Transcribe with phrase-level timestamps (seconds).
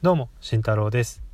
[0.00, 1.24] どうも慎太郎です。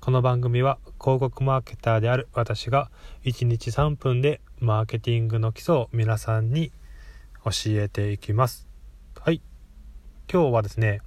[0.00, 2.90] この番組は広告マーケターである私が
[3.24, 6.72] 1日3分でマーケティングの基礎を皆さんに
[7.42, 8.68] 教えていきます。
[9.18, 9.40] はい。
[10.30, 11.00] 今日はですね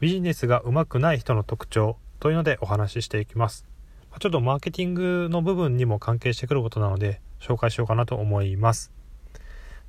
[0.00, 3.64] ビジネスがうまくない人の特徴というのでお話ししていきます。
[4.18, 8.90] ちょっとマーケティングの部分にも関係してくることなので紹介しようかなと思います。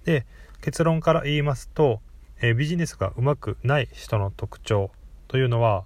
[0.05, 0.27] で
[0.61, 2.01] 結論から言いますと、
[2.39, 4.91] えビジネスがうまくない人の特徴
[5.27, 5.85] というのは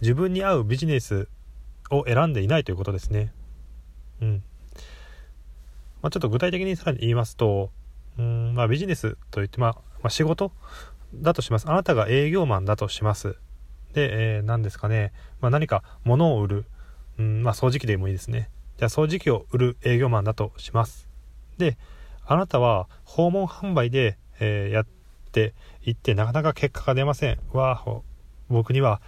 [0.00, 1.28] 自分に合うビジネス
[1.90, 3.32] を選んでいないということですね。
[4.20, 4.42] うん。
[6.02, 7.70] まあ、ちょっと具体的にさらに言いますと、
[8.18, 10.52] うん、まあ、ビジネスといって、まあ、まあ、仕事
[11.14, 11.68] だとします。
[11.68, 13.36] あなたが営業マンだとします。
[13.94, 16.64] で、えー、何ですかね、まあ、何か物を売る、
[17.18, 18.50] うん、まあ、掃除機でもいいですね。
[18.76, 21.08] じゃ、掃除機を売る営業マンだとします。
[21.56, 21.76] で、
[22.24, 24.86] あなたは訪問販売で、えー、やっ
[25.32, 27.38] ていって、なかなか結果が出ません。
[27.52, 28.00] わあ、
[28.48, 29.00] 僕には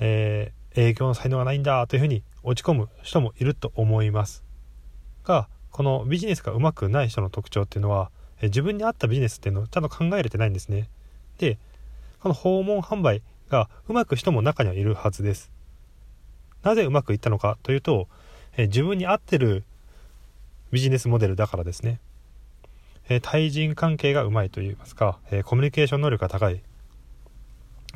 [0.00, 4.44] えー、営業の才能がないんだというふうに落ち込む人もいると思います。
[5.24, 10.88] がこのビジネスがうまくない人の特徴っていうのは、え、自分に合ったビジネスっていうのをちゃんと考えれてないんですね。
[11.38, 11.58] で
[12.20, 15.50] この訪問販売がうまく人も中にはいるはずです。
[16.62, 18.08] なぜうまくいったのかというと、
[18.56, 19.64] え、自分に合ってる
[20.70, 22.00] ビジネスモデルだからですね、
[23.08, 26.62] え対人関係がうまいといいますか、えコミュニケーション能力が高い。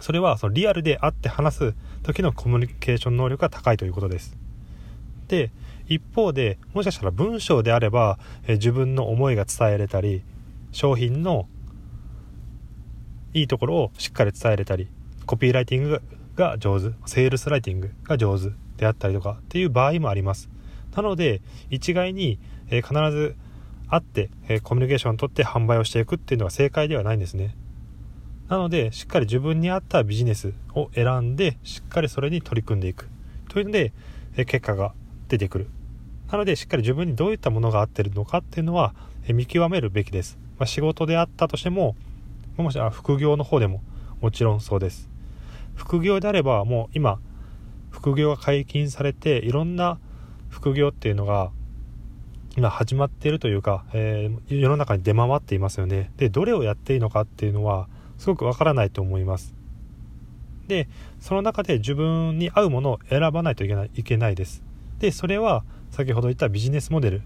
[0.00, 4.36] それはそのリアルで会って話す時のコミュニケーション能力が高いということです。
[5.28, 5.50] で
[5.86, 10.22] 一方でもしかしたら文章であれば、え自分の思いが伝えれたり
[10.70, 11.48] 商品の
[13.32, 14.88] いいところをしっかり伝えれたり
[15.26, 16.02] コピーライティング
[16.34, 20.48] が上手セールスライティングが上手であったりとかっていう場合もあります
[20.94, 22.38] なので一概に、
[22.70, 23.36] え必ず
[23.88, 27.54] 会って、えコミュニケーションを取って販売をしていくっていうのが正解ではないんですね
[28.48, 33.08] なのでしっかり自分に合ったビジネスを選んでしっかりそれに取り組んでいく。
[33.48, 33.92] というので
[34.36, 34.94] 結果が
[35.28, 35.68] 出てくる。
[36.30, 38.94] なのでしっかり自分にどういったものが合ってるのかっていうのは
[39.28, 41.96] 見極めるべきです、まあ、仕事であったとしても
[42.56, 43.82] もし副業の方でも
[44.20, 45.08] もちろんそうです。
[45.74, 47.20] 副業であればもう今
[47.90, 49.98] 副業が解禁されていろんな
[50.48, 51.50] 副業っていうのが
[52.56, 56.10] 今始まっているというか、えー、世の中に出回っていますよね。
[56.16, 59.54] でどれをやっていいのかっていうのはすごくわからないと思います。
[60.66, 64.62] でその中で自分に合うものを選ばないといけないいけないです。
[64.98, 67.22] でそれは先ほど言ったビジネスモデル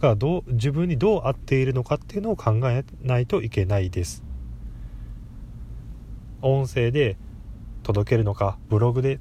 [0.00, 4.22] がどう自分にどう合っているのかっていうのを考えないといけないです。
[6.40, 7.16] 音声で
[7.82, 9.18] 届けるのかブログで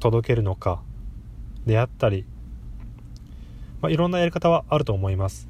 [0.00, 0.82] 届けるのか
[1.66, 2.24] であったり、
[3.82, 5.48] まあ、いろんなやり方はあると思います。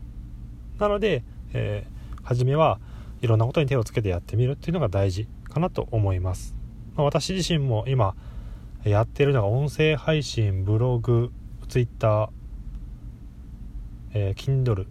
[0.78, 1.22] なので、
[1.53, 2.80] えー、初めは
[3.20, 6.54] いろんなことに手をつけてやってみるっていうのが大事かなと思います、
[6.94, 8.14] まあ、私自身も今
[8.84, 11.32] やってるのが音声配信ブログ
[11.68, 12.30] Twitter、
[14.14, 14.86] えー、Kindle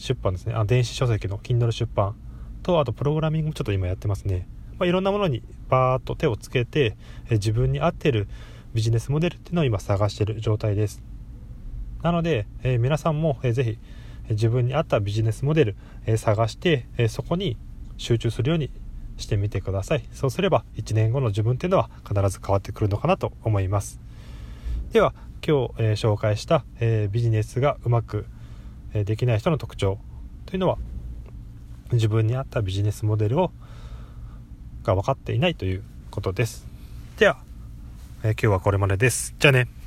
[0.00, 0.54] 出版ですね。
[0.54, 2.14] あ電子書籍の Kindle 出版
[2.62, 4.48] とあとプログラミングもちょっと今やってますね、
[4.78, 6.96] まあ、いろんなものにバーッと手をつけて、
[7.26, 8.28] えー、自分に合ってる
[8.74, 11.02] ビジネスモデルっていうのを今探してる状態です。
[12.02, 13.78] なので、えー、皆さんも、えー、ぜひ
[14.30, 17.56] 自分に合ったビジネスモデル、え探して、えそこに
[17.96, 18.70] 集中するように
[19.16, 20.04] してみてください。
[20.12, 24.00] そうすれば1年後の自分っていうのは必ず変わってくるのかなと思います。
[24.92, 25.14] では
[25.46, 28.26] 今日、え紹介した、えビジネスがうまく、
[28.94, 29.98] えできない人の特徴
[30.46, 30.78] というのは
[31.92, 33.50] 自分に合ったビジネスモデルを
[34.82, 36.66] が分かっていないということです。
[37.18, 37.38] では、
[38.22, 39.34] え今日はこれまでです。
[39.38, 39.77] じゃあね。